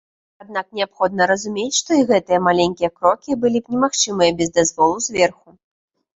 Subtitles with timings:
[0.43, 5.47] Аднак неабходна разумець, што і гэтыя маленькія крокі былі б немагчымыя без дазволу зверху.